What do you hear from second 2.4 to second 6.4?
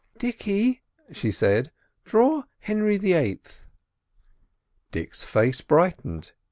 Henry the Eight." Dick's face brightened.